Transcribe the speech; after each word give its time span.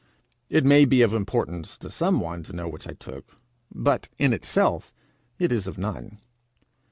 It 0.49 0.65
may 0.65 0.85
be 0.85 1.03
of 1.03 1.13
importance 1.13 1.77
to 1.77 1.91
some 1.91 2.19
one 2.21 2.41
to 2.45 2.53
know 2.53 2.67
which 2.67 2.87
I 2.87 2.93
took, 2.93 3.37
but 3.71 4.09
in 4.17 4.33
itself 4.33 4.91
it 5.37 5.51
is 5.51 5.67
of 5.67 5.77
none. 5.77 6.17